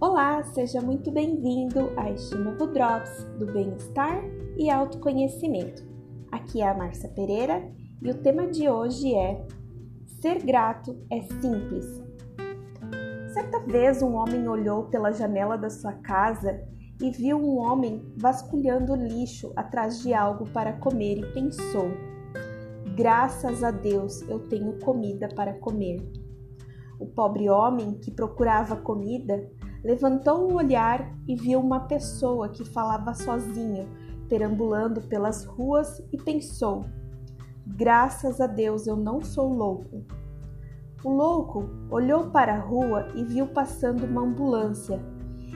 [0.00, 4.24] Olá, seja muito bem-vindo a este novo Drops do Bem-Estar
[4.56, 5.82] e Autoconhecimento.
[6.32, 7.70] Aqui é a Márcia Pereira
[8.00, 9.46] e o tema de hoje é
[10.06, 11.84] Ser grato é simples.
[13.34, 16.66] Certa vez um homem olhou pela janela da sua casa
[16.98, 21.90] e viu um homem vasculhando lixo atrás de algo para comer e pensou:
[22.96, 26.10] Graças a Deus eu tenho comida para comer.
[26.98, 29.46] O pobre homem que procurava comida
[29.82, 33.88] levantou o olhar e viu uma pessoa que falava sozinho,
[34.28, 36.84] perambulando pelas ruas e pensou:
[37.66, 40.04] Graças a Deus eu não sou louco.
[41.02, 45.00] O louco olhou para a rua e viu passando uma ambulância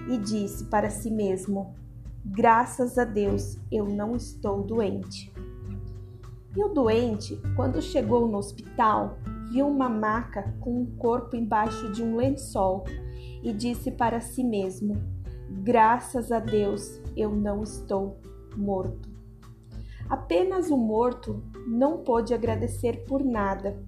[0.08, 1.74] e disse para si mesmo:
[2.24, 5.32] Graças a Deus eu não estou doente.
[6.56, 9.18] E o doente, quando chegou no hospital,
[9.50, 12.84] viu uma maca com um corpo embaixo de um lençol
[13.42, 14.94] e disse para si mesmo:
[15.62, 18.18] Graças a Deus eu não estou
[18.56, 19.08] morto.
[20.08, 23.82] Apenas o morto não pôde agradecer por nada.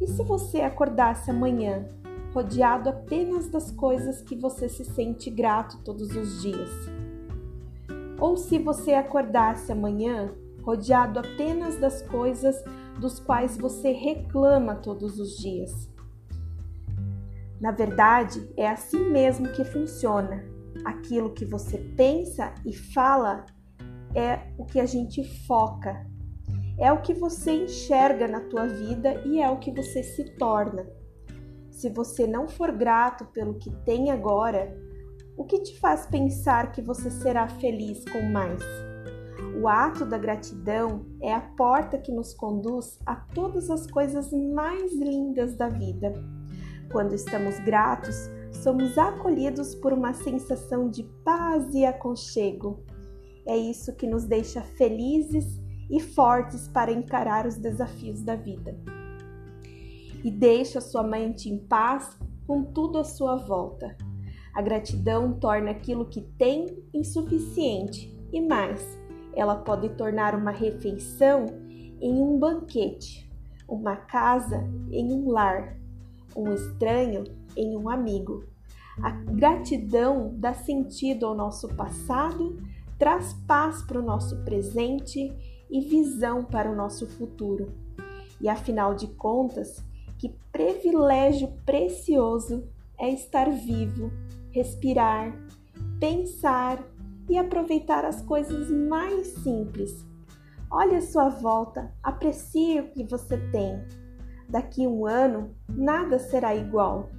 [0.00, 1.86] E se você acordasse amanhã
[2.32, 6.70] rodeado apenas das coisas que você se sente grato todos os dias?
[8.20, 10.32] Ou se você acordasse amanhã
[10.68, 12.62] rodeado apenas das coisas
[13.00, 15.88] dos quais você reclama todos os dias?
[17.58, 20.44] Na verdade, é assim mesmo que funciona.
[20.84, 23.46] Aquilo que você pensa e fala
[24.14, 26.06] é o que a gente foca.
[26.78, 30.86] É o que você enxerga na tua vida e é o que você se torna.
[31.70, 34.76] Se você não for grato pelo que tem agora,
[35.34, 38.87] o que te faz pensar que você será feliz com mais?
[39.60, 44.92] O ato da gratidão é a porta que nos conduz a todas as coisas mais
[44.94, 46.12] lindas da vida.
[46.90, 52.82] Quando estamos gratos, somos acolhidos por uma sensação de paz e aconchego.
[53.46, 55.60] É isso que nos deixa felizes
[55.90, 58.76] e fortes para encarar os desafios da vida.
[60.24, 63.96] E deixa sua mente em paz com tudo à sua volta.
[64.54, 68.98] A gratidão torna aquilo que tem insuficiente e mais,
[69.34, 71.46] ela pode tornar uma refeição
[72.00, 73.30] em um banquete,
[73.68, 75.76] uma casa em um lar,
[76.36, 77.24] um estranho
[77.56, 78.44] em um amigo.
[79.02, 82.56] A gratidão dá sentido ao nosso passado,
[82.98, 85.32] traz paz para o nosso presente
[85.70, 87.72] e visão para o nosso futuro.
[88.40, 89.84] E afinal de contas,
[90.18, 92.64] que privilégio precioso
[92.98, 94.10] é estar vivo,
[94.50, 95.32] respirar,
[96.00, 96.84] pensar
[97.28, 100.06] e aproveitar as coisas mais simples.
[100.70, 103.82] Olhe à sua volta, aprecie o que você tem
[104.48, 107.10] daqui um ano nada será igual.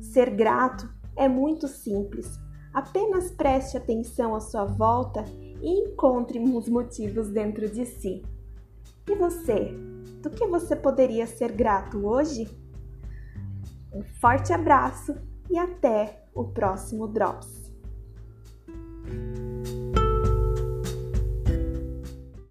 [0.00, 2.40] Ser grato é muito simples.
[2.72, 5.24] Apenas preste atenção à sua volta
[5.62, 8.22] e encontre os motivos dentro de si.
[9.08, 9.72] E você?
[10.22, 12.48] Do que você poderia ser grato hoje?
[13.92, 15.14] Um forte abraço
[15.50, 17.63] e até o próximo Drops!